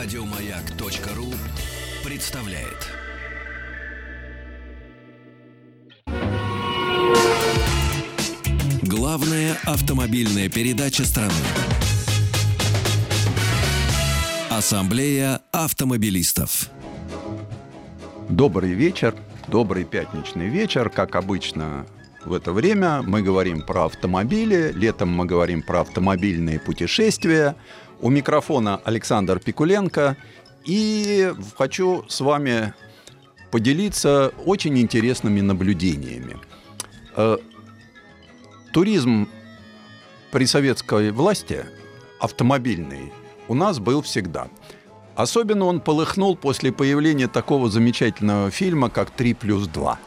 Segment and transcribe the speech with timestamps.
[0.00, 1.26] Радиомаяк.ру
[2.08, 2.86] представляет.
[8.82, 11.32] Главная автомобильная передача страны.
[14.50, 16.70] Ассамблея автомобилистов.
[18.28, 19.16] Добрый вечер,
[19.48, 20.90] добрый пятничный вечер.
[20.90, 21.86] Как обычно
[22.24, 27.56] в это время мы говорим про автомобили, летом мы говорим про автомобильные путешествия.
[28.00, 30.16] У микрофона Александр Пикуленко.
[30.64, 32.74] И хочу с вами
[33.50, 36.36] поделиться очень интересными наблюдениями.
[37.16, 37.38] Э,
[38.72, 39.28] туризм
[40.30, 41.64] при советской власти
[42.20, 43.12] автомобильный
[43.48, 44.48] у нас был всегда.
[45.16, 49.98] Особенно он полыхнул после появления такого замечательного фильма, как «Три плюс два».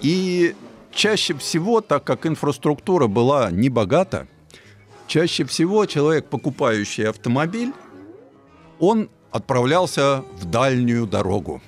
[0.00, 0.54] И
[0.92, 4.26] чаще всего, так как инфраструктура была не богата,
[5.12, 7.74] чаще всего человек, покупающий автомобиль,
[8.78, 11.60] он отправлялся в дальнюю дорогу.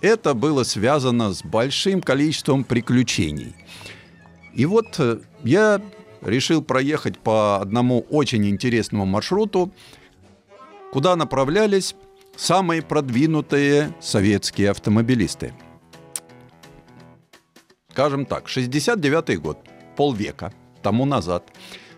[0.00, 3.56] Это было связано с большим количеством приключений.
[4.54, 5.82] И вот э, я
[6.20, 9.72] решил проехать по одному очень интересному маршруту,
[10.92, 11.96] куда направлялись
[12.36, 15.52] самые продвинутые советские автомобилисты.
[17.90, 19.58] Скажем так, 69 год,
[19.96, 21.42] полвека тому назад.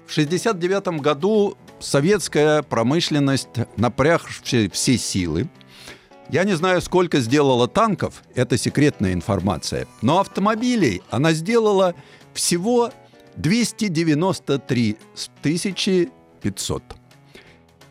[0.06, 5.48] В 69 году советская промышленность, напрягшая все силы,
[6.30, 11.94] я не знаю, сколько сделала танков, это секретная информация, но автомобилей она сделала
[12.32, 12.90] всего
[13.36, 14.96] 293
[16.40, 16.82] 500.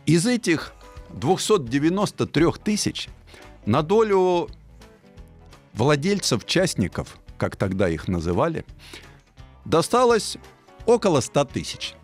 [0.06, 0.74] Из этих
[1.10, 3.10] 293 тысяч
[3.66, 4.50] на долю
[5.74, 8.66] владельцев-частников, как тогда их называли,
[9.66, 10.38] досталось
[10.86, 11.96] около 100 тысяч.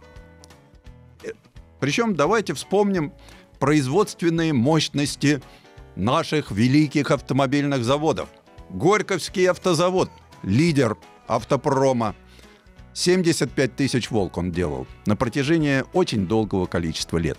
[1.80, 3.14] Причем давайте вспомним
[3.60, 5.42] производственные мощности
[5.96, 8.30] наших великих автомобильных заводов.
[8.70, 10.10] Горьковский автозавод,
[10.44, 10.98] лидер
[11.28, 12.16] автопрома.
[12.94, 17.38] 75 тысяч «Волк» он делал на протяжении очень долгого количества лет.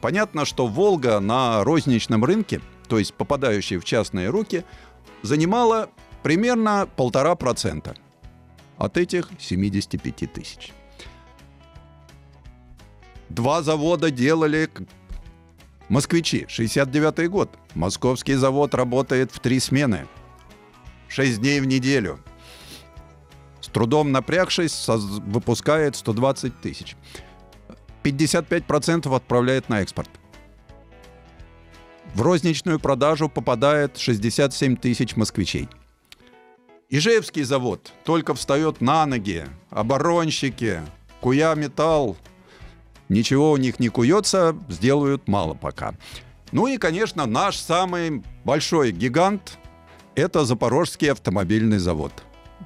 [0.00, 4.64] Понятно, что «Волга» на розничном рынке, то есть попадающая в частные руки,
[5.22, 5.90] занимала
[6.22, 7.96] примерно полтора процента
[8.76, 10.72] от этих 75 тысяч.
[13.30, 14.68] Два завода делали
[15.88, 16.46] москвичи.
[16.48, 17.56] 69 год.
[17.74, 20.06] Московский завод работает в три смены.
[21.08, 22.18] Шесть дней в неделю.
[23.60, 26.96] С трудом напрягшись, выпускает 120 тысяч.
[28.02, 30.10] 55% отправляет на экспорт.
[32.14, 35.68] В розничную продажу попадает 67 тысяч москвичей.
[36.88, 39.46] Ижевский завод только встает на ноги.
[39.68, 40.80] Оборонщики,
[41.20, 42.16] Куя Металл,
[43.10, 45.94] ничего у них не куется, сделают мало пока.
[46.52, 49.58] Ну и, конечно, наш самый большой гигант–
[50.14, 52.12] это Запорожский автомобильный завод.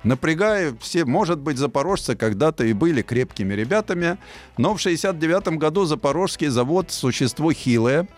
[0.02, 4.18] Напрягая все, может быть, запорожцы когда-то и были крепкими ребятами,
[4.56, 8.08] но в 1969 году Запорожский завод– существо хилое,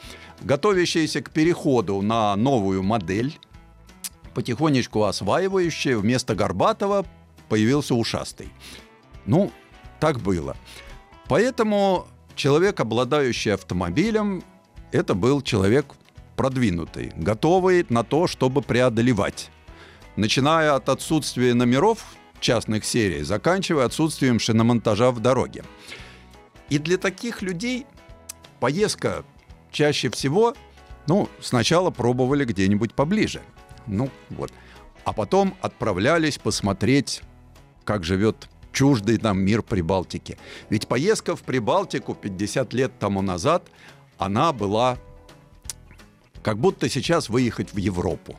[0.42, 3.38] готовящееся к переходу на новую модель,
[4.34, 7.06] потихонечку осваивающее, вместо Горбатова
[7.48, 8.48] появился ушастый.
[9.26, 9.52] Ну,
[10.00, 10.56] так было.
[11.28, 14.44] Поэтому человек, обладающий автомобилем,
[14.92, 15.86] это был человек
[16.36, 19.50] продвинутый, готовый на то, чтобы преодолевать.
[20.14, 22.04] Начиная от отсутствия номеров
[22.40, 25.64] частных серий, заканчивая отсутствием шиномонтажа в дороге.
[26.68, 27.86] И для таких людей
[28.60, 29.24] поездка
[29.70, 30.54] чаще всего,
[31.06, 33.42] ну, сначала пробовали где-нибудь поближе.
[33.86, 34.52] Ну, вот.
[35.04, 37.22] А потом отправлялись посмотреть,
[37.84, 40.36] как живет чуждый нам мир Прибалтики.
[40.68, 43.62] Ведь поездка в Прибалтику 50 лет тому назад,
[44.18, 44.98] она была
[46.42, 48.38] как будто сейчас выехать в Европу.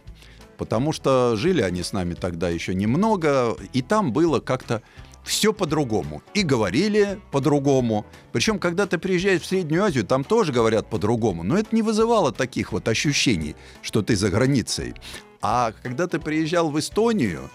[0.58, 4.84] Потому что жили они с нами тогда еще немного, и там было как-то
[5.24, 6.22] все по-другому.
[6.36, 8.06] И говорили по-другому.
[8.32, 11.44] Причем, когда ты приезжаешь в Среднюю Азию, там тоже говорят по-другому.
[11.44, 14.94] Но это не вызывало таких вот ощущений, что ты за границей.
[15.42, 17.50] А когда ты приезжал в Эстонию,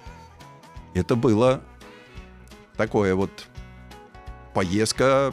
[0.94, 1.62] это было
[2.76, 3.30] такое вот
[4.54, 5.32] поездка,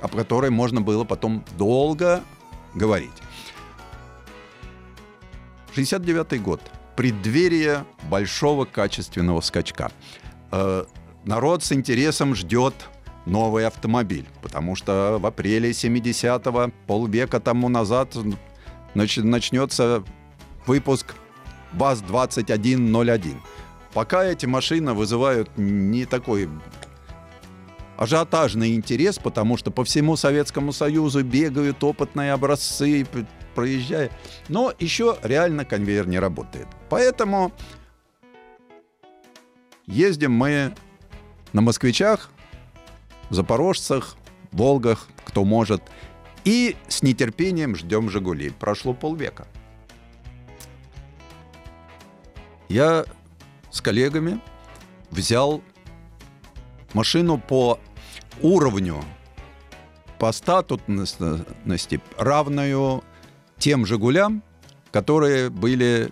[0.00, 2.22] о которой можно было потом долго
[2.74, 3.10] говорить.
[5.74, 6.60] 69 год.
[6.96, 9.92] Преддверие большого качественного скачка.
[10.50, 10.84] Э,
[11.24, 12.74] народ с интересом ждет
[13.26, 18.16] новый автомобиль, потому что в апреле 70-го, полвека тому назад,
[18.94, 20.02] начнется
[20.66, 21.14] выпуск
[21.74, 23.36] ВАЗ-2101.
[23.96, 26.50] Пока эти машины вызывают не такой
[27.96, 33.06] ажиотажный интерес, потому что по всему Советскому Союзу бегают опытные образцы,
[33.54, 34.10] проезжая.
[34.50, 36.66] Но еще реально конвейер не работает.
[36.90, 37.52] Поэтому
[39.86, 40.74] ездим мы
[41.54, 42.30] на москвичах,
[43.30, 44.18] запорожцах,
[44.52, 45.82] волгах, кто может.
[46.44, 48.50] И с нетерпением ждем «Жигули».
[48.50, 49.46] Прошло полвека.
[52.68, 53.06] Я
[53.76, 54.40] с коллегами
[55.10, 55.62] взял
[56.94, 57.78] машину по
[58.40, 59.04] уровню,
[60.18, 63.04] по статусности, равную
[63.58, 64.42] тем «Жигулям»,
[64.92, 66.10] которые были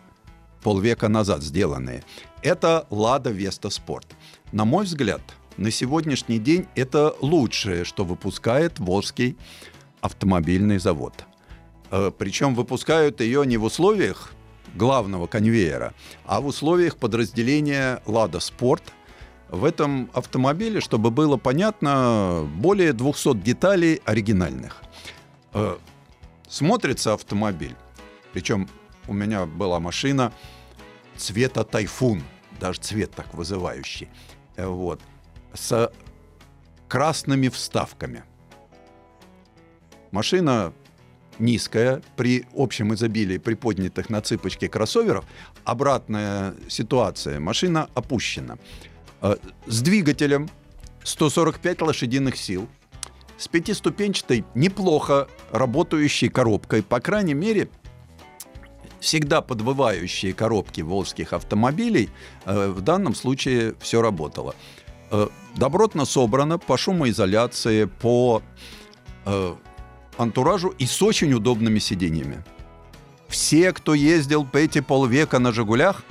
[0.63, 2.05] полвека назад сделаны.
[2.43, 4.09] Это «Лада Веста Спорт».
[4.53, 5.23] На мой взгляд,
[5.57, 9.39] на сегодняшний день это лучшее, что выпускает Волжский
[10.03, 11.25] автомобильный завод.
[11.91, 14.34] Э, Причем выпускают ее не в условиях
[14.75, 15.95] главного конвейера,
[16.25, 18.83] а в условиях подразделения «Лада Спорт».
[19.49, 24.83] В этом автомобиле, чтобы было понятно, более 200 деталей оригинальных.
[25.53, 25.77] Э,
[26.49, 27.77] смотрится автомобиль,
[28.33, 28.69] причем
[29.07, 30.33] у меня была машина
[31.17, 32.23] цвета тайфун,
[32.59, 34.09] даже цвет так вызывающий,
[34.57, 35.01] э, вот,
[35.53, 35.93] с
[36.89, 38.25] красными вставками.
[40.11, 40.73] Машина
[41.39, 45.25] низкая при общем изобилии приподнятых на цыпочке кроссоверов.
[45.65, 47.41] Обратная ситуация.
[47.41, 48.57] Машина опущена.
[49.21, 49.37] Э,
[49.67, 50.49] с двигателем
[51.03, 52.69] 145 лошадиных сил.
[53.37, 56.83] С пятиступенчатой, неплохо работающей коробкой.
[56.83, 57.69] По крайней мере,
[59.01, 62.11] всегда подвывающие коробки волжских автомобилей,
[62.45, 64.55] э, в данном случае все работало.
[65.11, 68.43] Э, добротно собрано по шумоизоляции, по
[70.17, 72.45] антуражу и с очень удобными сиденьями.
[73.29, 76.03] Все, кто ездил по эти полвека на «Жигулях»,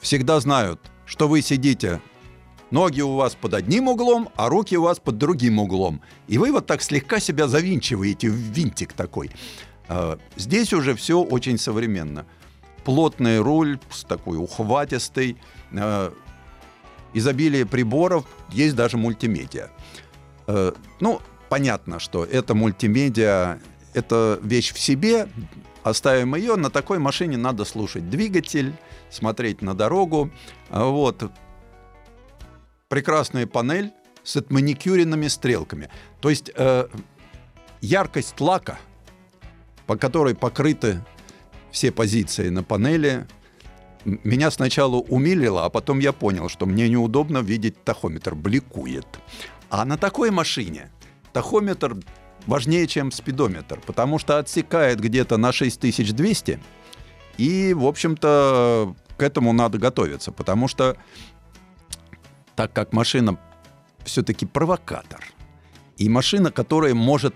[0.00, 2.00] всегда знают, что вы сидите
[2.70, 6.02] Ноги у вас под одним углом, а руки у вас под другим углом.
[6.26, 9.30] И вы вот так слегка себя завинчиваете в винтик такой.
[9.88, 12.26] А, здесь уже все очень современно.
[12.84, 15.38] Плотный руль такой ухватистой,
[15.72, 16.12] а,
[17.14, 19.70] изобилие приборов, есть даже мультимедиа.
[20.46, 23.58] А, ну, понятно, что это мультимедиа,
[23.94, 25.28] это вещь в себе,
[25.82, 28.74] оставим ее, на такой машине надо слушать двигатель,
[29.10, 30.30] смотреть на дорогу.
[30.70, 31.30] Вот.
[32.88, 33.92] Прекрасная панель
[34.22, 35.90] с отманикюренными стрелками.
[36.20, 36.88] То есть э,
[37.80, 38.78] яркость лака,
[39.86, 41.04] по которой покрыты
[41.70, 43.26] все позиции на панели,
[44.04, 49.06] меня сначала умилило, а потом я понял, что мне неудобно видеть тахометр, бликует.
[49.70, 50.90] А на такой машине
[51.32, 51.96] тахометр
[52.46, 56.60] важнее, чем спидометр, потому что отсекает где-то на 6200,
[57.36, 60.96] и, в общем-то, к этому надо готовиться, потому что
[62.56, 63.38] так как машина
[64.04, 65.24] все-таки провокатор,
[65.96, 67.34] и машина, которая может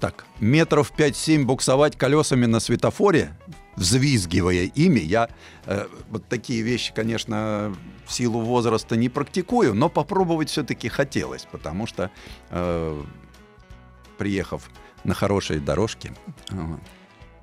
[0.00, 3.36] так метров 5-7 буксовать колесами на светофоре,
[3.76, 5.28] взвизгивая ими, я
[5.66, 7.74] э, вот такие вещи, конечно,
[8.06, 12.10] в силу возраста не практикую, но попробовать все-таки хотелось, потому что
[12.50, 13.02] э,
[14.16, 14.70] приехав
[15.04, 16.12] на хорошие дорожки,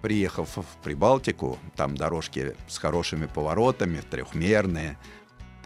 [0.01, 4.97] приехав в Прибалтику, там дорожки с хорошими поворотами, трехмерные,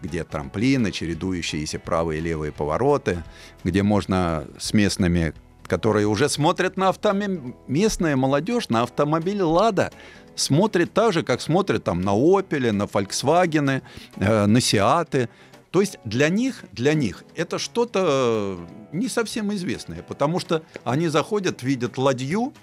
[0.01, 3.23] где трамплины, чередующиеся правые и левые повороты,
[3.63, 5.33] где можно с местными,
[5.67, 9.91] которые уже смотрят на автомобиль, местная молодежь на автомобиль «Лада»,
[10.35, 13.81] смотрит так же, как смотрят там на «Опеле», на «Фольксвагены»,
[14.17, 15.29] э, на «Сиаты»,
[15.75, 18.57] то есть для них, для них это что-то
[18.93, 22.53] не совсем известное, потому что они заходят, видят ладью,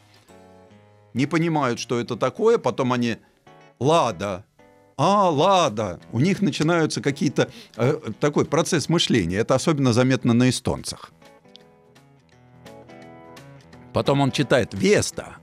[1.12, 3.18] не понимают, что это такое, потом они
[3.78, 4.46] «Лада»,
[4.96, 6.00] а, Лада.
[6.10, 7.50] У них начинаются какие-то...
[7.76, 9.36] Э, такой процесс мышления.
[9.36, 11.12] Это особенно заметно на эстонцах.
[13.92, 15.36] Потом он читает «Веста»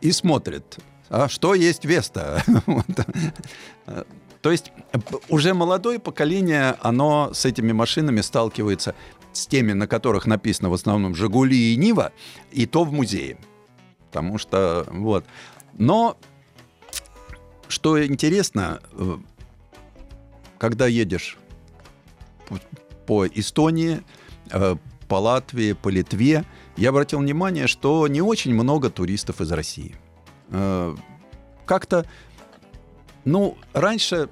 [0.00, 0.78] и смотрит,
[1.10, 2.42] а что есть Веста?
[4.44, 4.72] То есть
[5.30, 8.94] уже молодое поколение, оно с этими машинами сталкивается
[9.32, 12.12] с теми, на которых написано в основном «Жигули» и «Нива»,
[12.52, 13.38] и то в музее.
[14.10, 15.24] Потому что, вот.
[15.72, 16.18] Но,
[17.68, 19.16] что интересно, э,
[20.58, 21.38] когда едешь
[23.06, 24.02] по Эстонии,
[24.50, 24.76] э,
[25.08, 26.44] по Латвии, по Литве,
[26.76, 29.96] я обратил внимание, что не очень много туристов из России.
[30.50, 30.94] Э,
[31.64, 32.04] как-то
[33.24, 34.28] ну, раньше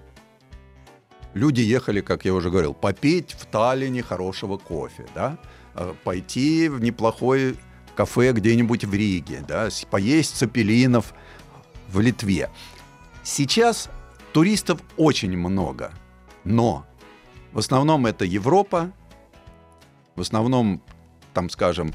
[1.35, 5.39] люди ехали, как я уже говорил, попить в Таллине хорошего кофе, да,
[5.75, 7.55] э, пойти в неплохое
[7.97, 11.15] кафе где-нибудь в Риге, да, поесть цепелинов
[11.89, 12.51] в Литве.
[13.23, 13.89] Сейчас
[14.33, 15.93] туристов очень много,
[16.45, 16.87] но
[17.53, 18.93] в основном это Европа,
[20.15, 20.83] В основном,
[21.33, 21.95] там, скажем,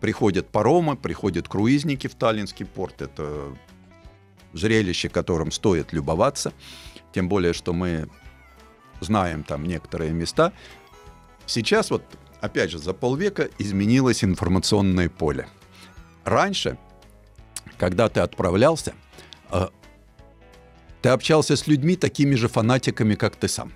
[0.00, 3.02] приходят паромы, приходят круизники в Таллинский порт.
[3.02, 3.54] Это
[4.52, 6.52] зрелище, которым стоит любоваться.
[7.12, 8.08] Тем более, что мы
[9.00, 10.52] знаем там некоторые места.
[11.46, 12.02] Сейчас вот,
[12.40, 15.48] опять же, за полвека изменилось информационное поле.
[16.24, 16.78] Раньше,
[17.78, 18.94] когда ты отправлялся,
[19.50, 19.68] э,
[21.00, 23.72] ты общался с людьми такими же фанатиками, как ты сам.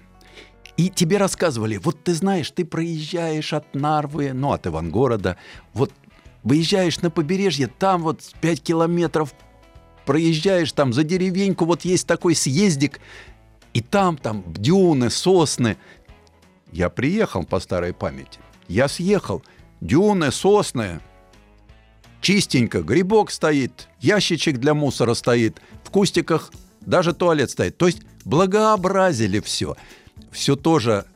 [0.76, 5.36] И тебе рассказывали, вот ты знаешь, ты проезжаешь от Нарвы, ну, от Ивангорода,
[5.74, 5.92] вот
[6.42, 9.34] выезжаешь на побережье, там вот 5 километров
[10.04, 13.00] проезжаешь там за деревеньку, вот есть такой съездик,
[13.74, 15.76] и там, там дюны, сосны.
[16.72, 18.38] Я приехал по старой памяти.
[18.68, 19.42] Я съехал.
[19.80, 21.00] Дюны, сосны.
[22.20, 22.82] Чистенько.
[22.82, 23.88] Грибок стоит.
[24.00, 25.60] Ящичек для мусора стоит.
[25.84, 27.76] В кустиках даже туалет стоит.
[27.76, 29.76] То есть благообразили все.
[30.30, 31.06] Все тоже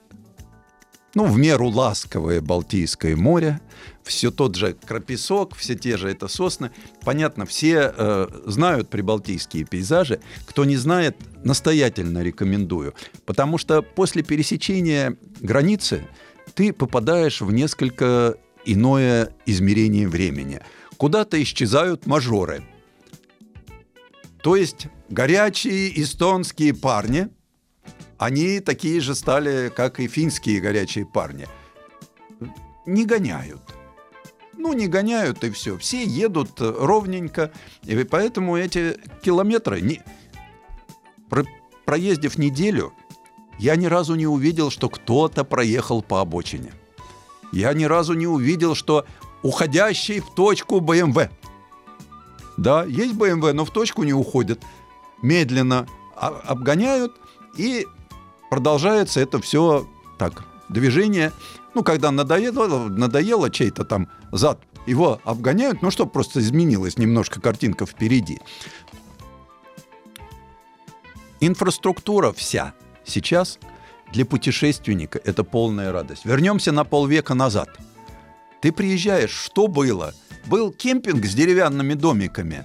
[1.16, 3.58] ну, в меру ласковое Балтийское море,
[4.02, 6.72] все тот же Крапесок, все те же это сосны.
[7.06, 10.20] Понятно, все э, знают прибалтийские пейзажи.
[10.44, 12.92] Кто не знает, настоятельно рекомендую.
[13.24, 16.06] Потому что после пересечения границы
[16.54, 20.60] ты попадаешь в несколько иное измерение времени.
[20.98, 22.62] Куда-то исчезают мажоры.
[24.42, 27.28] То есть горячие эстонские парни–
[28.18, 31.46] они такие же стали, как и финские горячие парни.
[32.86, 33.62] Не гоняют.
[34.56, 35.76] Ну, не гоняют и все.
[35.76, 37.52] Все едут ровненько.
[37.84, 39.80] И поэтому эти километры...
[39.80, 40.02] Не...
[41.28, 41.44] Про...
[41.84, 42.92] Проездив неделю,
[43.58, 46.72] я ни разу не увидел, что кто-то проехал по обочине.
[47.52, 49.06] Я ни разу не увидел, что
[49.42, 51.30] уходящий в точку БМВ.
[52.56, 54.62] Да, есть БМВ, но в точку не уходят.
[55.22, 57.12] Медленно обгоняют
[57.56, 57.86] и
[58.50, 59.86] продолжается это все
[60.18, 61.32] так, движение.
[61.74, 67.86] Ну, когда надоело, надоело чей-то там зад, его обгоняют, ну что, просто изменилась немножко картинка
[67.86, 68.40] впереди.
[71.40, 72.72] Инфраструктура вся
[73.04, 73.58] сейчас
[74.12, 76.24] для путешественника это полная радость.
[76.24, 77.68] Вернемся на полвека назад.
[78.62, 80.14] Ты приезжаешь, что было?
[80.46, 82.64] Был кемпинг с деревянными домиками,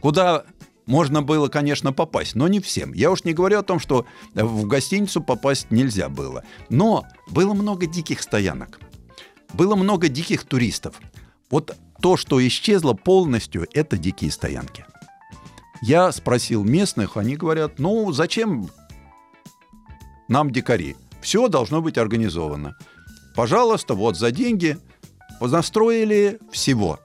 [0.00, 0.44] куда
[0.88, 2.94] можно было, конечно, попасть, но не всем.
[2.94, 6.44] Я уж не говорю о том, что в гостиницу попасть нельзя было.
[6.70, 8.80] Но было много диких стоянок.
[9.52, 10.98] Было много диких туристов.
[11.50, 14.86] Вот то, что исчезло полностью, это дикие стоянки.
[15.82, 18.70] Я спросил местных, они говорят, ну зачем
[20.26, 20.96] нам дикари?
[21.20, 22.76] Все должно быть организовано.
[23.36, 24.78] Пожалуйста, вот за деньги
[25.38, 26.98] настроили всего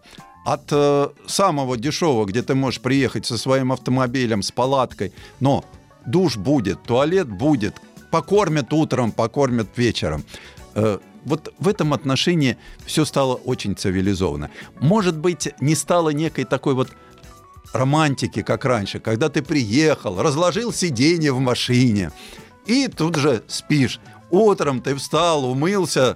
[0.45, 5.63] от э, самого дешевого, где ты можешь приехать со своим автомобилем, с палаткой, но
[6.05, 7.75] душ будет, туалет будет,
[8.11, 10.23] покормят утром, покормят вечером.
[10.75, 14.49] Э, вот в этом отношении все стало очень цивилизованно.
[14.79, 16.89] Может быть, не стало некой такой вот
[17.71, 22.11] романтики, как раньше, когда ты приехал, разложил сиденье в машине
[22.65, 23.99] и тут же спишь.
[24.29, 26.15] Утром ты встал, умылся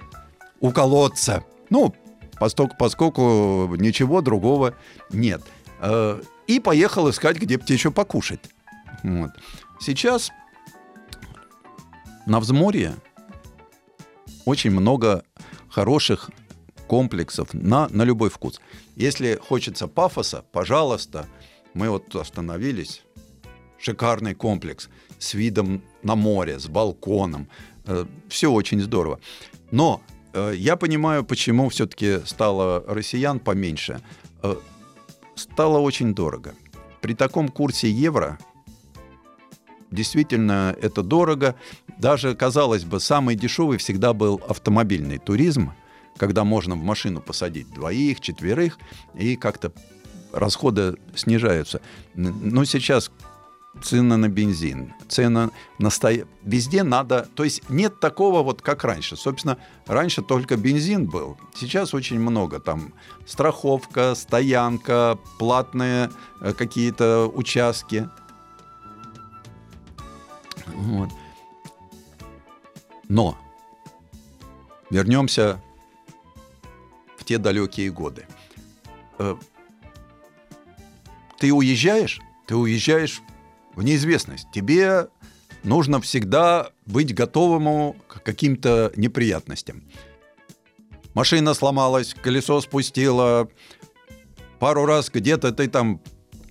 [0.60, 1.44] у колодца.
[1.70, 1.94] Ну,
[2.40, 4.74] поскольку, поскольку ничего другого
[5.10, 5.42] нет.
[5.80, 8.40] Э, и поехал искать, где птичью покушать.
[9.02, 9.30] Вот.
[9.80, 10.30] Сейчас
[12.26, 12.94] на взморье
[14.44, 15.24] очень много
[15.68, 16.30] хороших
[16.86, 18.60] комплексов на, на любой вкус.
[18.96, 21.26] Если хочется пафоса, пожалуйста,
[21.74, 23.02] мы вот остановились.
[23.78, 24.88] Шикарный комплекс
[25.20, 27.48] с видом на море, с балконом.
[27.86, 29.20] Э, Все очень здорово.
[29.70, 30.00] Но
[30.34, 34.00] я понимаю, почему все-таки стало россиян поменьше.
[34.42, 34.56] Э,
[35.34, 36.54] стало очень дорого.
[37.00, 38.38] При таком курсе евро
[39.90, 41.54] действительно это дорого.
[41.98, 45.72] Даже, казалось бы, самый дешевый всегда был автомобильный туризм,
[46.16, 48.78] когда можно в машину посадить двоих, четверых,
[49.14, 49.72] и как-то
[50.32, 51.80] расходы снижаются.
[52.14, 53.10] Но сейчас
[53.82, 56.10] цены на бензин, цена на сто...
[56.42, 57.28] Везде надо...
[57.34, 59.16] То есть нет такого вот, как раньше.
[59.16, 61.38] Собственно, раньше только бензин был.
[61.54, 62.60] Сейчас очень много.
[62.60, 62.92] Там
[63.26, 68.08] страховка, стоянка, платные э, какие-то участки.
[70.66, 71.10] Вот.
[73.08, 73.38] Но
[74.90, 75.62] вернемся
[77.16, 78.26] в те далекие годы.
[79.18, 79.36] Э,
[81.38, 83.22] ты уезжаешь, ты уезжаешь
[83.78, 84.48] в неизвестность.
[84.52, 85.08] Тебе
[85.62, 89.82] нужно всегда быть готовым к каким-то неприятностям.
[91.14, 93.48] Машина сломалась, колесо спустило,
[94.58, 96.00] пару раз где-то ты там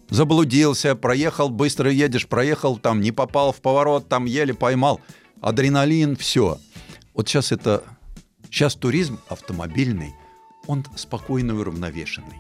[0.09, 4.99] заблудился, проехал, быстро едешь, проехал, там не попал в поворот, там еле поймал.
[5.41, 6.57] Адреналин, все.
[7.13, 7.83] Вот сейчас это
[8.49, 10.15] Сейчас туризм автомобильный,
[10.67, 12.37] он спокойный и уравновешенный.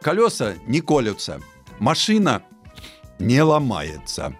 [0.00, 1.40] Колеса не колются,
[1.78, 2.42] машина
[3.20, 4.36] не ломается.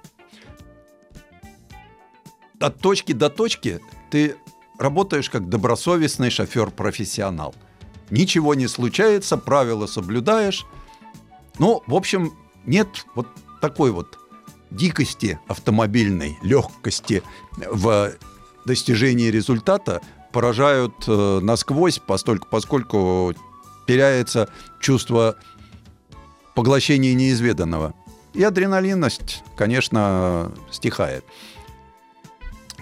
[2.59, 4.37] От точки до точки ты
[4.79, 7.55] работаешь как добросовестный шофер-профессионал.
[8.11, 10.67] Ничего не случается, правила соблюдаешь.
[11.59, 12.33] Ну, в общем,
[12.67, 13.29] нет вот
[13.61, 14.19] такой вот
[14.71, 17.23] дикости автомобильной, легкости
[17.57, 18.13] в
[18.65, 20.01] достижении результата
[20.33, 23.35] поражают э, насквозь, постольку, поскольку
[23.87, 24.49] теряется
[24.81, 25.37] чувство
[26.55, 27.95] поглощения неизведанного.
[28.35, 31.25] И адреналинность, конечно, стихает.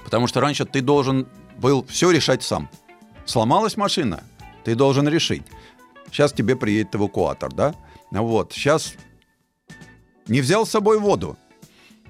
[0.04, 1.26] Потому что раньше ты должен
[1.58, 2.68] был все решать сам.
[3.24, 4.22] Сломалась машина,
[4.64, 5.42] ты должен решить.
[6.06, 7.74] Сейчас тебе приедет эвакуатор, да?
[8.10, 8.94] Вот, сейчас
[10.26, 11.36] не взял с собой воду,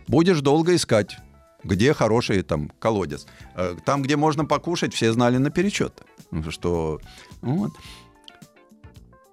[0.06, 1.16] будешь долго искать,
[1.64, 3.26] где хороший там колодец.
[3.54, 6.02] Э, там, где можно покушать, все знали наперечет,
[6.50, 7.00] что
[7.40, 7.72] вот.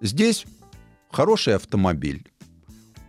[0.01, 0.45] Здесь
[1.11, 2.25] хороший автомобиль,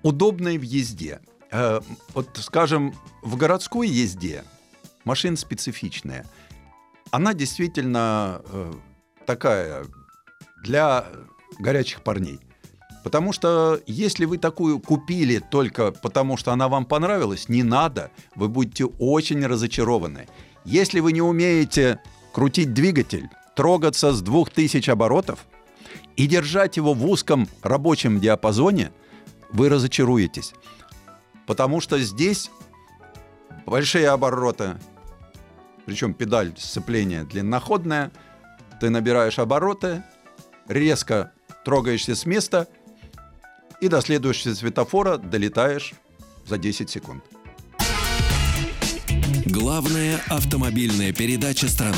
[0.07, 1.21] удобный в езде.
[1.51, 1.81] Э,
[2.15, 4.45] вот, скажем, в городской езде
[5.05, 6.25] машина специфичная.
[7.11, 8.73] Она действительно э,
[9.27, 9.85] такая
[10.63, 11.07] для
[11.59, 12.39] горячих парней.
[13.03, 18.49] Потому что если вы такую купили только потому, что она вам понравилась, не надо, вы
[18.49, 20.29] будете очень разочарованы.
[20.65, 22.01] Если вы не умеете
[22.33, 25.47] крутить двигатель, трогаться с 2000 оборотов
[26.17, 28.93] и держать его в узком рабочем диапазоне,
[29.51, 30.55] вы разочаруетесь.
[31.47, 32.51] Потому что здесь
[33.67, 34.77] большие обороты,
[35.85, 38.11] причем педаль сцепления длинноходная,
[38.81, 40.03] ты набираешь обороты,
[40.69, 41.33] резко
[41.65, 42.69] трогаешься с места–
[43.81, 45.93] и до следующего светофора долетаешь
[46.47, 47.25] за 10 секунд.
[49.47, 51.97] Главная автомобильная передача страны.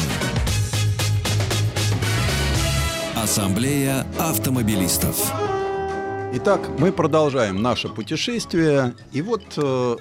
[3.16, 5.47] Ассамблея автомобилистов.
[6.30, 8.94] Итак, мы продолжаем наше путешествие.
[9.12, 9.96] И вот, э,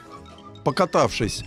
[0.66, 1.46] покатавшись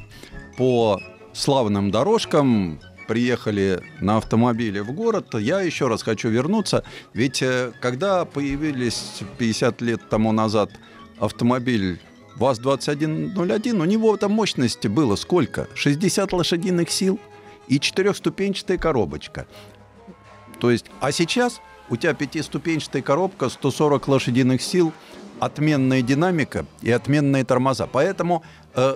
[0.56, 0.98] по
[1.34, 6.82] славным дорожкам, приехали на автомобиле в город, я еще раз хочу вернуться.
[7.12, 10.70] Ведь э, когда появились 50 лет тому назад
[11.18, 12.00] автомобиль
[12.36, 15.68] ВАЗ-2101, у него там мощности было сколько?
[15.74, 17.20] 60 лошадиных сил
[17.68, 19.46] и четырехступенчатая коробочка.
[20.58, 24.92] То есть, а сейчас у тебя пятиступенчатая коробка, 140 лошадиных сил,
[25.38, 27.86] отменная динамика и отменные тормоза.
[27.86, 28.42] Поэтому
[28.74, 28.94] э,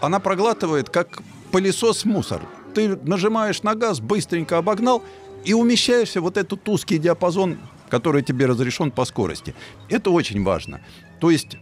[0.00, 5.02] она проглатывает как пылесос мусор ты нажимаешь на газ, быстренько обогнал
[5.44, 9.54] и умещаешься вот этот узкий диапазон, который тебе разрешен по скорости.
[9.88, 10.80] Это очень важно.
[11.18, 11.56] То есть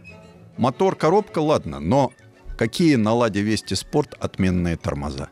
[0.57, 2.11] мотор, коробка, ладно, но
[2.57, 5.29] какие на Ладе Вести Спорт отменные тормоза?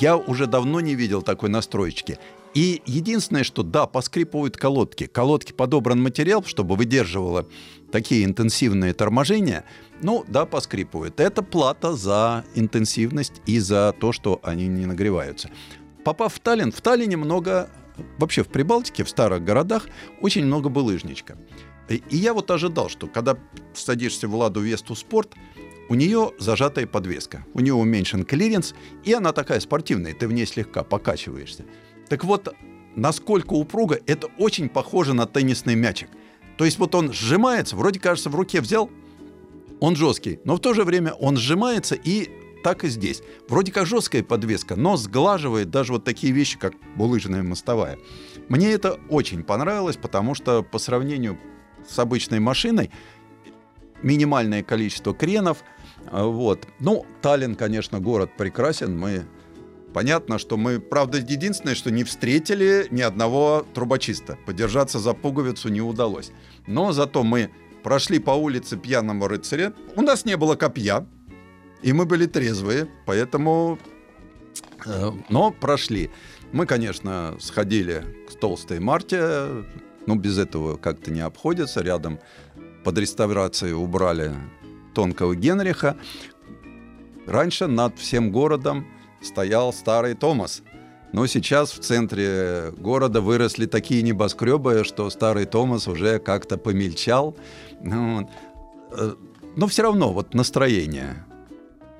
[0.00, 2.18] Я уже давно не видел такой настроечки.
[2.54, 5.06] И единственное, что да, поскрипывают колодки.
[5.06, 7.48] Колодки подобран материал, чтобы выдерживало
[7.92, 9.64] такие интенсивные торможения.
[10.02, 11.20] Ну, да, поскрипывают.
[11.20, 15.50] Это плата за интенсивность и за то, что они не нагреваются.
[16.04, 17.70] Попав в Таллин, в Таллине много,
[18.18, 19.88] вообще в Прибалтике, в старых городах,
[20.20, 21.36] очень много булыжничка.
[21.88, 23.36] И я вот ожидал, что когда
[23.74, 25.34] садишься в Ладу Весту Спорт,
[25.88, 30.46] у нее зажатая подвеска, у нее уменьшен клиренс, и она такая спортивная, ты в ней
[30.46, 31.64] слегка покачиваешься.
[32.10, 32.54] Так вот,
[32.96, 36.10] насколько упруга, это очень похоже на теннисный мячик.
[36.58, 38.90] То есть вот он сжимается, вроде кажется, в руке взял,
[39.78, 42.28] он жесткий, но в то же время он сжимается и
[42.62, 43.22] так и здесь.
[43.48, 47.96] Вроде как жесткая подвеска, но сглаживает даже вот такие вещи, как булыжная мостовая.
[48.48, 51.38] Мне это очень понравилось, потому что по сравнению
[51.88, 52.90] с обычной машиной
[54.02, 55.62] минимальное количество кренов.
[56.10, 56.66] А, вот.
[56.80, 58.98] Ну, Таллин, конечно, город прекрасен.
[58.98, 59.24] Мы
[59.92, 64.38] Понятно, что мы, правда, единственное, что не встретили ни одного трубочиста.
[64.46, 66.30] Подержаться за пуговицу не удалось.
[66.66, 67.50] Но зато мы
[67.82, 69.72] прошли по улице пьяного рыцаря.
[69.96, 71.06] У нас не было копья,
[71.82, 73.78] и мы были трезвые, поэтому...
[74.86, 76.10] Э, но прошли.
[76.52, 79.64] Мы, конечно, сходили к толстой Марте,
[80.06, 81.80] но без этого как-то не обходится.
[81.80, 82.20] Рядом
[82.84, 84.34] под реставрацией убрали
[84.94, 85.96] тонкого Генриха.
[87.26, 88.86] Раньше над всем городом
[89.22, 90.62] стоял старый Томас–
[91.12, 97.36] но сейчас в центре города выросли такие небоскребы, что старый Томас уже как-то помельчал.
[97.82, 99.14] Э,
[99.56, 101.26] но все равно вот настроение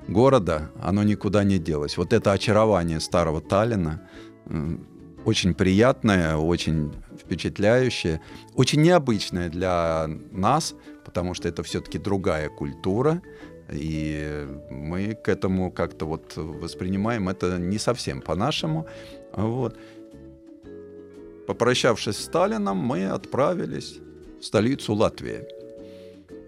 [0.07, 1.97] города, оно никуда не делось.
[1.97, 4.01] Вот это очарование старого Таллина
[4.45, 4.77] э,
[5.25, 8.21] очень приятное, очень впечатляющее,
[8.55, 13.21] очень необычное для нас, потому что это все-таки другая культура,
[13.71, 18.87] И мы к этому как-то вот воспринимаем это не совсем по-нашему.
[19.33, 19.77] Вот.
[21.47, 23.99] Попрощавшись с Сталином, мы отправились
[24.39, 25.45] в столицу Латвии.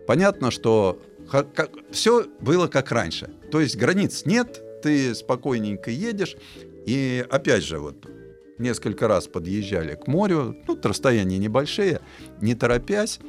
[0.05, 3.31] Понятно, что как, все было как раньше.
[3.51, 6.35] То есть границ нет, ты спокойненько едешь.
[6.85, 7.95] И опять же, вот
[8.57, 12.01] несколько раз подъезжали к морю, ну, расстояния небольшие,
[12.41, 13.19] не торопясь.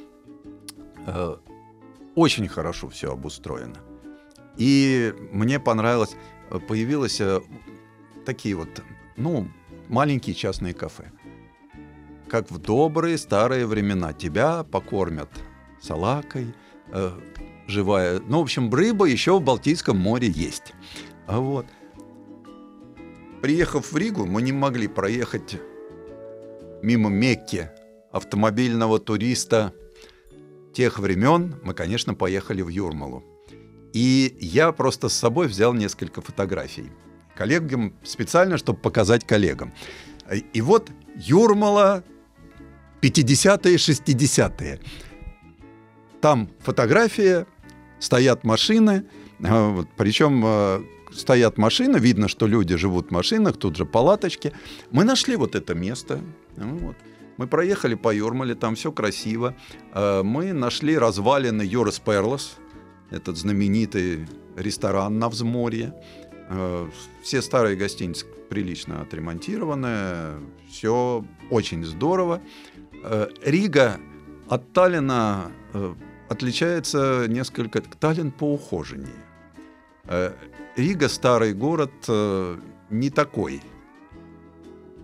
[2.15, 3.79] Очень хорошо все обустроено.
[4.57, 6.17] И мне понравилось,
[6.51, 7.41] э, появилось э,
[8.25, 8.69] такие вот,
[9.17, 9.49] ну,
[9.89, 11.11] маленькие частные кафе.
[12.29, 14.13] Как в добрые старые времена.
[14.13, 15.29] Тебя покормят
[15.81, 16.55] салакой,
[16.93, 17.11] э,
[17.67, 18.21] живая.
[18.21, 20.73] Ну, в общем, рыба еще в Балтийском море есть.
[21.27, 21.67] А вот.
[23.43, 25.61] Приехав в Ригу, мы не могли проехать
[26.83, 27.71] мимо Мекки
[28.13, 29.73] автомобильного туриста
[30.75, 31.55] тех времен.
[31.63, 33.25] Мы, конечно, поехали в Юрмалу.
[33.95, 36.91] И я просто с собой взял несколько фотографий.
[37.37, 39.73] Коллегам специально, чтобы показать коллегам.
[40.53, 42.03] И вот Юрмала
[43.03, 44.81] 50-е, 60-е.
[46.21, 47.47] Там фотография,
[47.99, 49.05] стоят машины,
[49.43, 54.53] а, причем а, стоят машины, видно, что люди живут в машинах, тут же палаточки.
[54.91, 56.21] Мы нашли вот это место.
[56.57, 56.97] Вот.
[57.37, 59.55] Мы проехали по Юрмале, там все красиво.
[59.93, 62.57] А, мы нашли развалины Юрос Перлос,
[63.11, 65.95] этот знаменитый ресторан на взморье.
[66.49, 66.89] Э,
[67.23, 72.41] все старые гостиницы прилично отремонтированы, все очень здорово.
[73.03, 73.99] Э, Рига
[74.49, 75.95] от Таллина э,
[76.29, 77.81] отличается несколько...
[77.81, 79.25] Таллин поухоженнее.
[80.77, 81.91] Рига, старый город,
[82.91, 83.63] не такой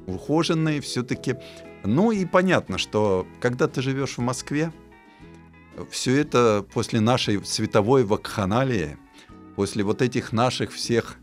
[0.07, 1.37] ухоженный все-таки.
[1.85, 4.73] Ну и понятно, что когда ты живешь в Москве,
[5.90, 8.97] все это после нашей световой вакханалии,
[9.57, 11.16] после вот этих наших всех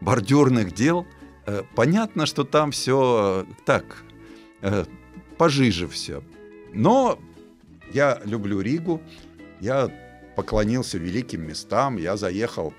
[0.00, 1.06] бордюрных дел,
[1.46, 4.04] э, понятно, что там все э, так,
[4.60, 4.84] э,
[5.38, 6.22] пожиже все.
[6.72, 7.18] Но
[7.92, 9.00] я люблю Ригу,
[9.60, 9.88] я
[10.36, 12.74] поклонился великим местам, я заехал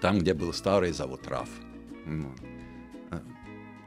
[0.00, 1.48] там, где был старый завод РАФ.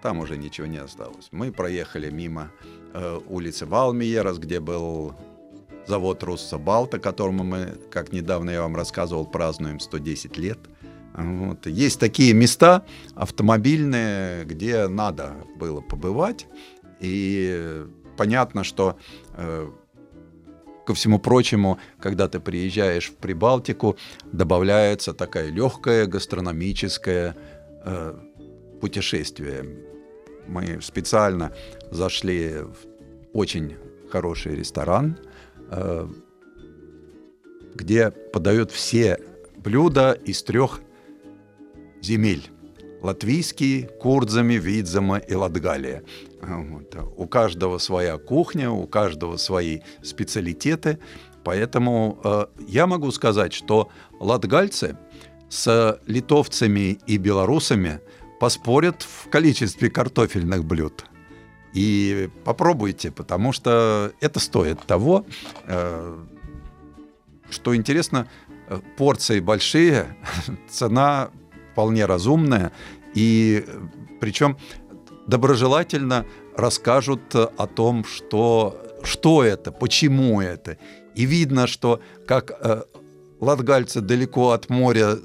[0.04, 1.30] Там уже ничего не осталось.
[1.32, 2.52] Мы проехали мимо
[3.30, 5.16] улицы Валмиерас, где был
[5.88, 10.60] завод Русса Балта, которому мы, как недавно я вам рассказывал, празднуем 110 лет.
[11.14, 11.68] Вот.
[11.68, 12.84] Есть такие места
[13.16, 16.48] автомобильные, где надо было побывать.
[17.00, 17.86] И
[18.18, 18.98] понятно, что
[19.38, 19.70] э,
[20.86, 27.38] ко всему прочему, когда ты приезжаешь в Прибалтику, добавляется такая легкая гастрономическое
[27.86, 28.20] э,
[28.82, 29.93] путешествие.
[30.48, 31.52] Мы специально
[31.92, 33.76] зашли в очень
[34.10, 35.18] хороший ресторан–
[35.74, 36.08] Э,
[37.74, 39.18] где подают все
[39.58, 40.82] блюда из трех
[42.02, 42.52] земель.
[43.02, 46.04] Латвийские, Курдзами, Видзама и Латгалия.
[46.42, 46.96] Вот.
[47.18, 51.00] У каждого своя кухня, у каждого свои специалитеты.
[51.44, 54.96] Поэтому э, я могу сказать, что латгальцы
[55.50, 58.00] с литовцами и белорусами
[58.44, 61.06] поспорят в количестве картофельных блюд.
[61.72, 65.26] И попробуйте, потому что это стоит того.
[65.66, 66.18] Э,
[67.50, 68.28] что интересно,
[68.68, 70.18] э, порции большие,
[70.70, 71.30] цена
[71.72, 72.74] вполне разумная,
[73.14, 73.66] и
[74.20, 74.58] причем
[75.26, 76.26] доброжелательно
[76.58, 80.78] расскажут о том, что, что это, почему это.
[81.16, 82.82] И видно, что как э,
[83.40, 85.16] латгальцы далеко от моря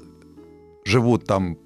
[0.85, 1.57] живут там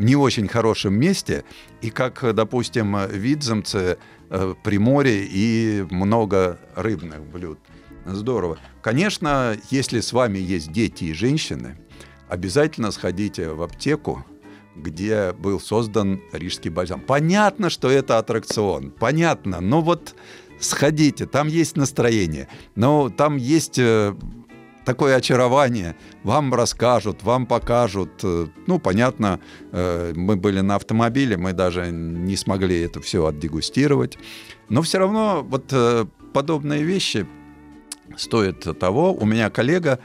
[0.00, 1.44] не очень хорошем месте,
[1.82, 3.98] и как, допустим, видземцы
[4.30, 7.58] э, Приморье и много рыбных блюд.
[8.06, 8.58] Здорово.
[8.80, 11.76] Конечно, если с вами есть дети и женщины,
[12.28, 14.24] обязательно сходите в аптеку,
[14.74, 17.02] где был создан рижский бальзам.
[17.02, 20.14] Понятно, что это аттракцион, понятно, но вот
[20.60, 24.14] сходите, там есть настроение, но там есть э,
[24.90, 25.94] такое очарование.
[26.24, 28.10] Вам расскажут, вам покажут.
[28.24, 29.38] Э, ну, понятно,
[29.70, 34.18] э, мы были на автомобиле, мы даже не смогли это все отдегустировать.
[34.68, 37.24] Но все равно вот э, подобные вещи
[38.16, 39.14] стоят того.
[39.14, 40.00] У меня коллега,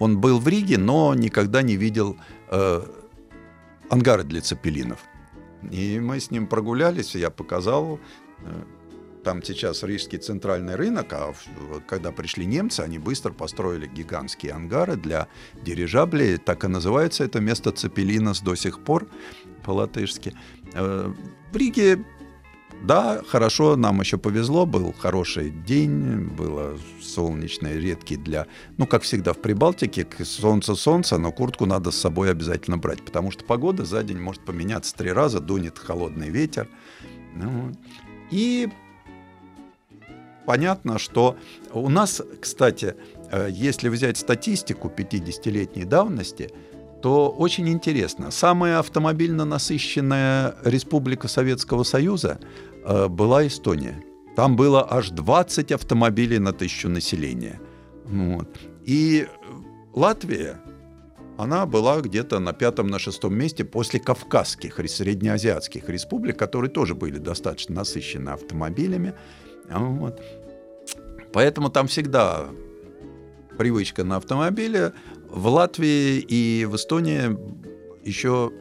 [0.00, 2.16] он был в Риге, но никогда не видел
[3.88, 4.98] ангары для цепелинов.
[5.70, 8.00] И мы с ним прогулялись, я показал
[9.26, 11.34] там сейчас рижский центральный рынок, а
[11.88, 15.26] когда пришли немцы, они быстро построили гигантские ангары для
[15.64, 16.36] дирижаблей.
[16.36, 19.08] Так и называется это место Цепелинос до сих пор
[19.64, 20.32] по-латышски.
[20.74, 21.12] Э,
[21.52, 22.04] в Риге
[22.84, 28.46] Да, хорошо, нам еще повезло, был хороший день, было солнечный, редкий для...
[28.76, 33.44] Ну, как всегда в Прибалтике, солнце-солнце, но куртку надо с собой обязательно брать, потому что
[33.44, 36.68] погода за день может поменяться три раза, дунет холодный ветер.
[37.34, 37.72] Ну,
[38.30, 38.68] и
[40.46, 41.36] понятно, что
[41.72, 42.94] у нас, кстати,
[43.30, 46.50] э, если взять статистику 50-летней давности,
[47.02, 48.30] то очень интересно.
[48.30, 52.38] Самая автомобильно насыщенная республика Советского Союза
[52.84, 54.02] э, была Эстония.
[54.36, 57.60] Там было аж 20 автомобилей на тысячу населения.
[58.04, 58.48] Вот.
[58.84, 59.26] И
[59.94, 60.60] Латвия,
[61.38, 67.18] она была где-то на пятом, на шестом месте после кавказских, среднеазиатских республик, которые тоже были
[67.18, 69.14] достаточно насыщены автомобилями.
[69.68, 70.20] Вот.
[71.32, 72.46] Поэтому там всегда
[73.58, 74.92] привычка на автомобиле.
[75.28, 77.36] В Латвии и в Эстонии
[78.06, 78.52] еще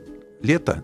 [0.41, 0.83] лето.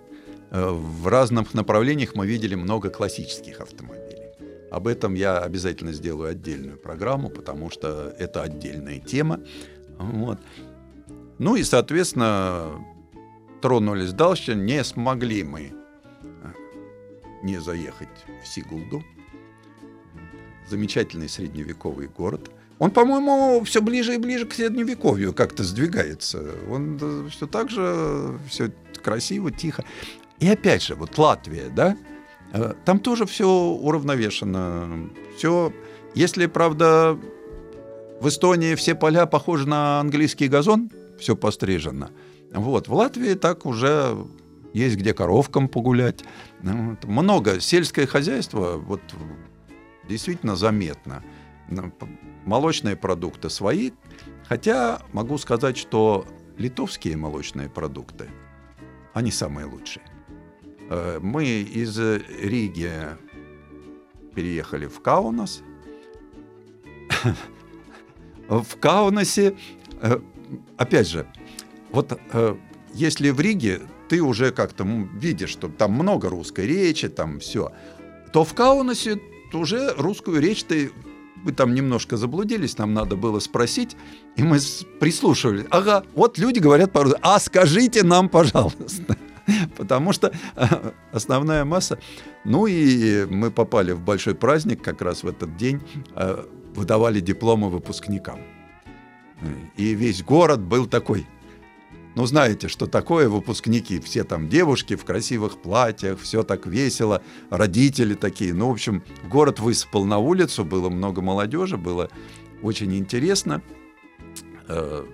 [0.52, 4.32] Э, в разных направлениях мы видели много классических автомобилей.
[4.72, 9.42] Об этом я обязательно сделаю отдельную программу, потому что это отдельная тема.
[9.98, 10.40] Вот.
[11.40, 12.86] Ну и, соответственно,
[13.62, 16.54] тронулись дальше, не смогли мы э,
[17.44, 18.10] не заехать
[18.44, 19.04] в Сигулду.
[20.72, 22.50] Замечательный средневековый город–
[22.82, 26.44] он, по-моему, все ближе и ближе к средневековью как-то сдвигается.
[26.68, 28.72] Он э, все так же, все
[29.04, 29.86] красиво, тихо.
[30.40, 31.96] И опять же, вот Латвия, да,
[32.54, 35.12] э, там тоже все уравновешено.
[35.38, 35.72] Все,
[36.16, 37.20] если, правда,
[38.20, 42.10] в Эстонии все поля похожи на английский газон, все пострижено.
[42.52, 44.18] Вот, в Латвии так уже
[44.74, 46.24] есть где коровкам погулять.
[46.64, 47.60] Много.
[47.60, 49.02] Сельское хозяйство вот,
[50.12, 51.24] действительно заметно
[52.46, 53.92] молочные продукты свои,
[54.48, 56.26] хотя могу сказать, что
[56.58, 58.30] литовские молочные продукты,
[59.14, 60.04] они самые лучшие.
[60.90, 62.92] Э, мы из Риги
[64.36, 65.62] переехали в Каунас.
[68.50, 69.56] В Каунасе,
[70.02, 70.20] э,
[70.76, 71.26] опять же,
[71.92, 72.56] вот э,
[72.94, 77.72] если в Риге ты уже как-то видишь, что там много русской речи, там все,
[78.34, 79.22] то в Каунасе
[79.56, 80.92] уже русскую речь ты
[81.44, 83.98] мы там немножко заблудились, нам надо было спросить,
[84.36, 84.60] и мы
[85.00, 85.66] прислушивались.
[85.72, 89.18] Ага, вот люди говорят по-русски, а скажите нам, пожалуйста.
[89.78, 91.98] Потому что э, основная масса...
[92.44, 95.82] Ну и мы попали в большой праздник как раз в этот день,
[96.16, 98.40] э, выдавали дипломы выпускникам.
[99.76, 101.26] И весь город был такой
[102.16, 108.16] ну, знаете, что такое выпускники, все там девушки в красивых платьях, все так весело, родители
[108.16, 108.54] такие.
[108.54, 112.10] Ну, в общем, город высыпал на улицу, было много молодежи, было
[112.62, 113.62] очень интересно.
[114.68, 115.06] Э,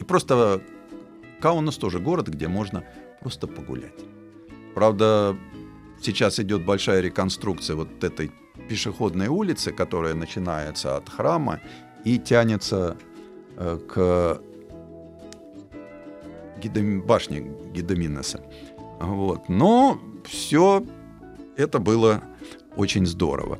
[0.00, 0.62] и просто
[1.40, 2.84] Каунас тоже город, где можно
[3.20, 4.04] просто погулять.
[4.74, 5.36] Правда,
[6.00, 8.32] сейчас идет большая реконструкция вот этой
[8.68, 11.60] пешеходной улицы, которая начинается от храма
[12.04, 12.96] и тянется
[13.56, 14.40] э, к
[16.68, 18.40] Гидом, башни Гидоминоса.
[19.00, 19.48] Вот.
[19.48, 20.84] Но все
[21.56, 22.22] это было
[22.76, 23.58] очень здорово.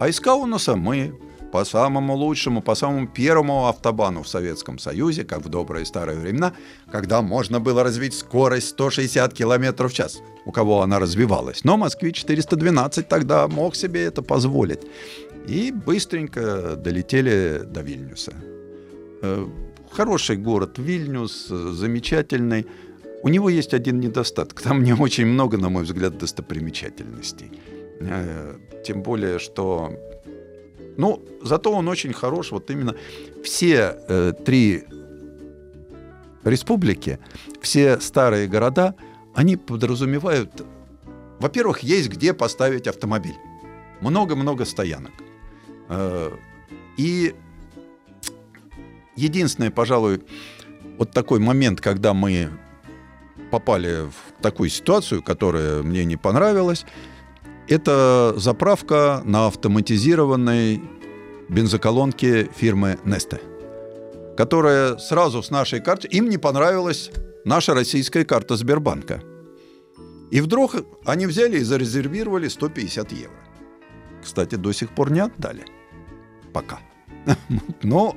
[0.00, 1.14] А из Каунаса мы
[1.52, 6.54] по самому лучшему, по самому первому автобану в Советском Союзе, как в добрые старые времена,
[6.90, 10.22] когда можно было развить скорость 160 км в час.
[10.46, 11.62] У кого она развивалась.
[11.64, 14.80] Но Москвич-412 тогда мог себе это позволить.
[15.46, 18.32] И быстренько долетели до Вильнюса.
[19.94, 22.66] Хороший город Вильнюс, э, замечательный.
[23.22, 24.62] У него есть один недостаток.
[24.62, 27.50] Там не очень много, на мой взгляд, достопримечательностей.
[28.00, 29.92] Э, тем более, что...
[30.96, 32.52] Ну, зато он очень хорош.
[32.52, 32.94] Вот именно
[33.44, 34.84] все э, три
[36.44, 37.18] республики,
[37.60, 38.94] все старые города,
[39.34, 40.50] они подразумевают...
[41.38, 43.36] Во-первых, есть где поставить автомобиль.
[44.00, 45.12] Много-много стоянок.
[45.90, 46.30] Э,
[46.96, 47.34] и
[49.16, 50.22] единственное, пожалуй,
[50.98, 52.50] вот такой момент, когда мы
[53.50, 56.86] попали в такую ситуацию, которая мне не понравилась,
[57.68, 60.82] это заправка на автоматизированной
[61.48, 63.40] бензоколонке фирмы Neste,
[64.36, 66.08] которая сразу с нашей карты...
[66.08, 67.10] Им не понравилась
[67.44, 69.22] наша российская карта Сбербанка.
[70.30, 73.36] И вдруг они взяли и зарезервировали 150 евро.
[74.22, 75.64] Кстати, до сих пор не отдали.
[76.52, 76.80] Пока.
[77.82, 78.16] но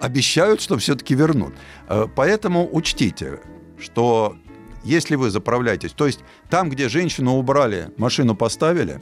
[0.00, 1.54] обещают, что все-таки вернут.
[1.88, 3.40] Э, поэтому учтите,
[3.78, 4.36] что
[4.84, 9.00] если вы заправляетесь, то есть там, где женщину убрали, машину поставили,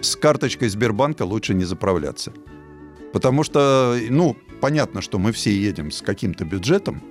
[0.00, 2.32] с карточкой Сбербанка лучше не заправляться.
[3.12, 7.02] Потому что, ну, понятно, что мы все едем с каким-то бюджетом,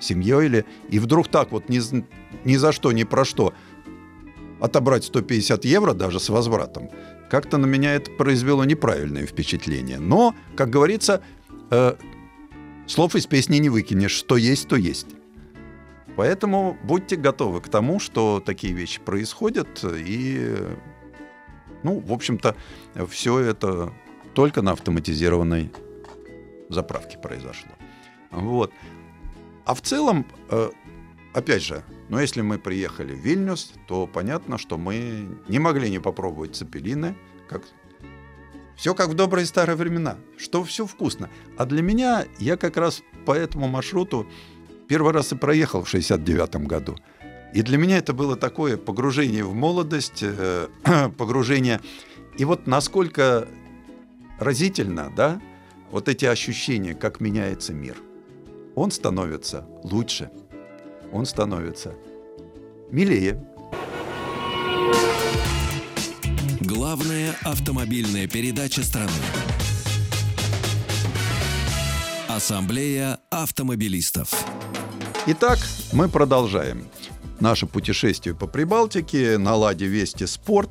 [0.00, 0.64] семьей или...
[0.88, 1.80] И вдруг так вот ни,
[2.44, 3.52] ни за что, ни про что
[4.60, 6.90] отобрать 150 евро даже с возвратом,
[7.30, 9.98] как-то на меня это произвело неправильное впечатление.
[9.98, 11.22] Но, как говорится,
[11.70, 11.94] э,
[12.86, 15.06] слов из песни не выкинешь, что есть, то есть.
[16.16, 20.56] Поэтому будьте готовы к тому, что такие вещи происходят, и,
[21.84, 22.56] ну, в общем-то,
[23.08, 23.92] все это
[24.34, 25.70] только на автоматизированной
[26.68, 27.70] заправке произошло.
[28.30, 28.72] Вот.
[29.64, 30.70] А в целом, э,
[31.34, 35.98] опять же, но если мы приехали в Вильнюс, то понятно, что мы не могли не
[35.98, 37.16] попробовать цепелины,
[37.48, 37.62] как
[38.76, 41.28] все как в добрые старые времена, что все вкусно.
[41.56, 44.26] А для меня, я как раз по этому маршруту
[44.88, 46.96] первый раз и проехал в 69 году.
[47.52, 50.68] И для меня это было такое погружение в молодость, э,
[51.18, 51.80] погружение.
[52.38, 53.48] И вот насколько
[54.38, 55.40] разительно, да,
[55.90, 57.96] вот эти ощущения, как меняется мир.
[58.74, 60.30] Он становится лучше–
[61.12, 61.94] он становится
[62.90, 63.44] милее.
[66.60, 69.10] Главная автомобильная передача страны.
[72.28, 74.32] Ассамблея автомобилистов.
[75.26, 75.58] Итак,
[75.92, 76.86] мы продолжаем
[77.40, 80.70] наше путешествие по Прибалтике на «Ладе Вести Спорт».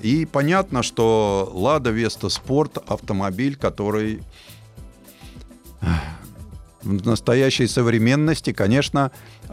[0.00, 4.22] И понятно, что «Лада Веста Спорт»— автомобиль, который
[6.82, 9.10] в настоящей современности, конечно,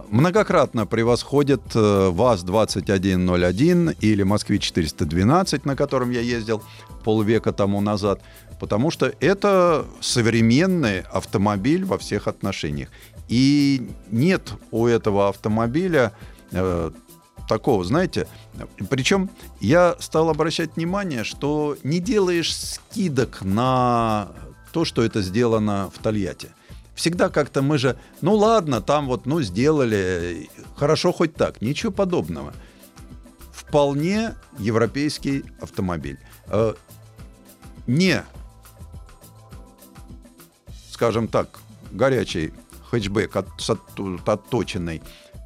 [0.09, 6.63] многократно превосходит э, ВАЗ-2101 или Москвич-412, на котором я ездил
[7.03, 8.21] полвека тому назад,
[8.59, 12.89] потому что это современный автомобиль во всех отношениях.
[13.27, 16.11] И нет у этого автомобиля
[16.51, 16.91] э,
[17.47, 18.27] такого, знаете,
[18.89, 24.29] причем я стал обращать внимание, что не делаешь скидок на
[24.71, 26.49] то, что это сделано в Тольятти
[26.95, 32.53] всегда как-то мы же, ну ладно, там вот, ну сделали, хорошо хоть так, ничего подобного.
[33.51, 36.19] Вполне европейский автомобиль.
[36.47, 36.73] Э,
[37.85, 38.23] не,
[40.89, 41.59] скажем так,
[41.91, 42.53] горячий
[42.89, 43.49] хэтчбэк от,
[44.25, 45.01] отточенный,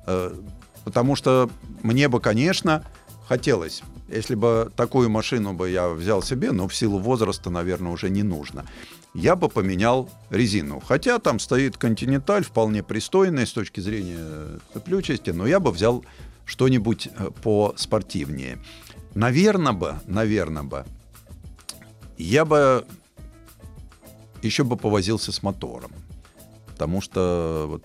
[0.06, 0.36] э,
[0.84, 1.50] потому что
[1.82, 2.86] мне бы, конечно,
[3.28, 8.10] хотелось если бы такую машину бы я взял себе, но в силу возраста, наверное, уже
[8.10, 8.66] не нужно
[9.14, 10.80] я бы поменял резину.
[10.80, 16.06] Хотя там стоит континенталь, вполне пристойный с точки зрения цеплючести, но я бы взял
[16.46, 18.60] что-нибудь э, поспортивнее.
[19.16, 20.86] Наверное бы, наверное бы,
[22.18, 22.86] я бы
[24.42, 25.92] еще бы повозился с мотором.
[26.68, 27.84] Потому что вот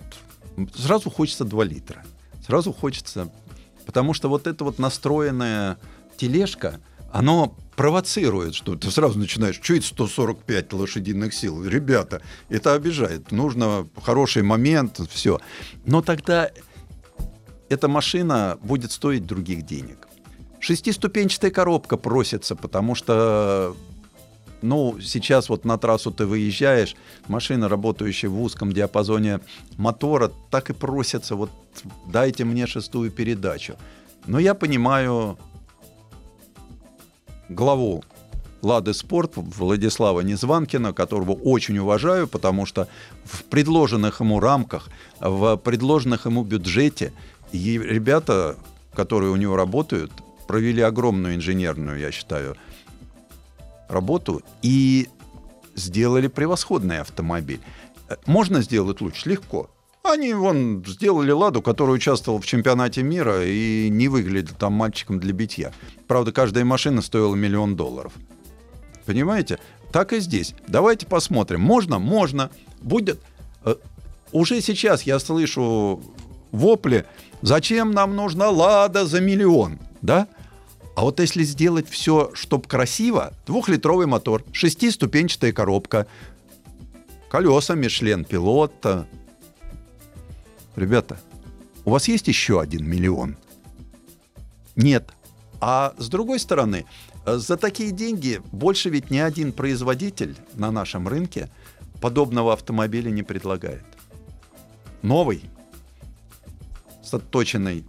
[0.75, 2.03] сразу хочется 2 литра.
[2.45, 3.31] Сразу хочется...
[3.85, 5.77] Потому что вот эта вот настроенная
[6.17, 6.79] тележка,
[7.15, 11.63] оно провоцирует, что ты сразу начинаешь, это 145 лошадиных сил?
[11.63, 13.31] Ребята, это обижает.
[13.31, 15.39] Нужно хороший момент, все.
[15.85, 16.51] Но тогда
[17.69, 20.09] эта машина будет стоить других денег.
[20.59, 23.77] Шестиступенчатая коробка просится, потому что
[24.61, 26.97] ну, сейчас вот на трассу ты выезжаешь,
[27.29, 29.39] машина, работающая в узком диапазоне
[29.77, 31.49] мотора, так и просится, вот
[32.11, 33.75] дайте мне шестую передачу.
[34.27, 35.37] Но я понимаю
[37.49, 38.03] главу
[38.61, 42.87] Лады Спорт Владислава Незванкина, которого очень уважаю, потому что
[43.23, 47.13] в предложенных ему рамках, в предложенных ему бюджете
[47.51, 48.55] и ребята,
[48.93, 50.11] которые у него работают,
[50.47, 52.55] провели огромную инженерную, я считаю,
[53.87, 55.09] работу и
[55.75, 57.61] сделали превосходный автомобиль.
[58.25, 59.29] Можно сделать лучше?
[59.29, 59.69] Легко.
[60.05, 65.33] Они вон сделали «Ладу», который участвовал в чемпионате мира и не выглядел там мальчиком для
[65.33, 65.73] битья.
[66.07, 68.13] Правда, каждая машина стоила миллион долларов.
[69.07, 69.57] Понимаете?
[69.91, 70.53] Так и здесь.
[70.67, 71.61] Давайте посмотрим.
[71.61, 71.97] Можно?
[71.97, 72.51] Можно.
[72.81, 73.19] Будет...
[73.63, 73.75] Э,
[74.31, 76.03] уже сейчас я слышу
[76.51, 77.05] вопли,
[77.41, 80.27] зачем нам нужна «Лада» за миллион, да?
[80.95, 86.05] А вот если сделать все, чтобы красиво, двухлитровый мотор, шестиступенчатая коробка,
[87.29, 89.07] колеса Мишлен пилота,
[90.75, 91.17] Ребята,
[91.85, 93.37] у вас есть еще один миллион?
[94.75, 95.11] Нет.
[95.61, 96.85] А с другой стороны,
[97.25, 101.49] за такие деньги больше ведь ни один производитель на нашем рынке
[102.01, 103.85] подобного автомобиля не предлагает.
[105.01, 105.43] Новый,
[107.03, 107.85] с отточенной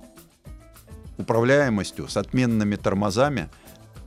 [1.19, 3.49] управляемостью, с отменными тормозами.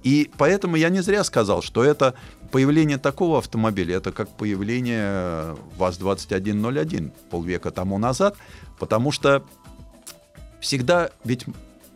[0.03, 2.13] И поэтому я не зря сказал, что это
[2.51, 8.35] появление такого автомобиля, это как появление ВАЗ-2101 полвека тому назад,
[8.79, 9.43] потому что
[10.59, 11.45] всегда ведь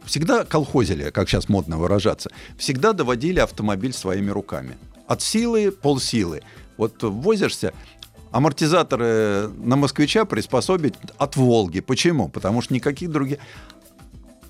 [0.05, 4.77] всегда колхозили, как сейчас модно выражаться, всегда доводили автомобиль своими руками.
[5.07, 6.41] От силы полсилы.
[6.77, 7.73] Вот возишься,
[8.31, 11.79] амортизаторы на москвича приспособить от Волги.
[11.79, 12.29] Почему?
[12.29, 13.37] Потому что никаких других...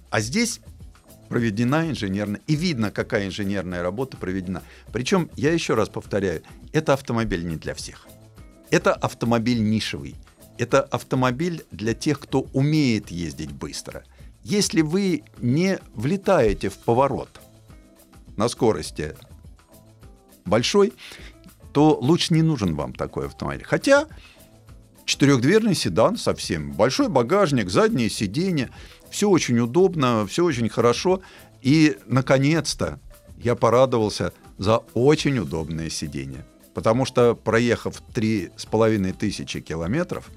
[0.09, 0.61] А здесь
[1.33, 4.61] проведена инженерная, и видно, какая инженерная работа проведена.
[4.91, 8.05] Причем, я еще раз повторяю, это автомобиль не для всех.
[8.69, 10.15] Это автомобиль нишевый.
[10.59, 14.03] Это автомобиль для тех, кто умеет ездить быстро.
[14.43, 17.41] Если вы не влетаете в поворот
[18.37, 19.15] на скорости
[20.45, 20.93] большой,
[21.71, 23.65] то лучше не нужен вам такой автомобиль.
[23.65, 24.05] Хотя
[25.05, 28.69] четырехдверный седан совсем, большой багажник, заднее сиденье,
[29.13, 31.21] все очень удобно, все очень хорошо.
[31.61, 32.99] И, наконец-то,
[33.37, 36.47] я порадовался за очень удобное сиденье.
[36.73, 40.31] Потому что, проехав три с половиной тысячи километров,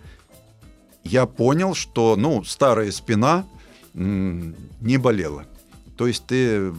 [1.04, 3.46] я понял, что, ну, старая спина
[3.94, 5.46] не болела.
[5.96, 6.70] То есть ты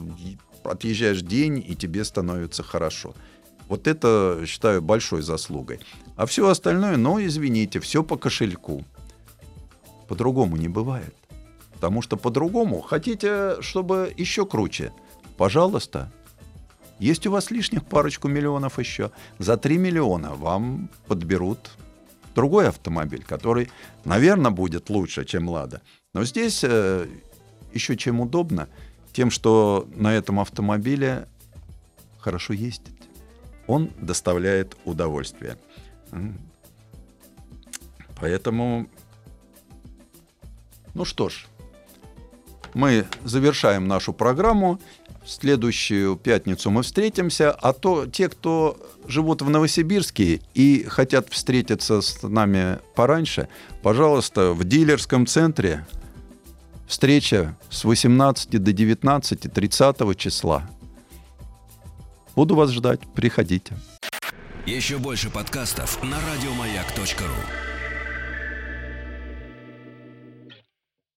[0.64, 3.16] отъезжаешь день, и тебе становится хорошо.
[3.68, 5.80] Вот это считаю большой заслугой.
[6.16, 8.86] А все остальное, ну, извините, все по кошельку.
[10.08, 11.16] По-другому не бывает.
[11.78, 14.92] Потому что по-другому хотите, чтобы еще круче.
[15.38, 16.12] Пожалуйста.
[17.00, 19.12] Есть у вас лишних парочку миллионов еще.
[19.38, 21.70] За 3 миллиона вам подберут
[22.34, 23.70] другой автомобиль, который,
[24.04, 25.82] наверное, будет лучше, чем «Лада».
[26.16, 27.08] Но здесь э,
[27.72, 28.68] еще чем удобно,
[29.14, 31.28] тем, что на этом автомобиле
[32.20, 32.98] хорошо ездить
[33.68, 35.58] он доставляет удовольствие.
[38.20, 38.88] Поэтому,
[40.96, 41.46] ну что ж,
[42.74, 44.80] мы завершаем нашу программу.
[45.24, 47.52] В следующую пятницу мы встретимся.
[47.52, 53.50] А то те, кто живут в Новосибирске и хотят встретиться с нами пораньше,
[53.84, 55.86] пожалуйста, в дилерском центре
[56.88, 60.70] встреча с 18 до 19 30 числа.
[62.36, 63.02] Буду вас ждать.
[63.14, 63.76] Приходите.
[64.66, 67.77] Еще больше подкастов на радиомаяк.ру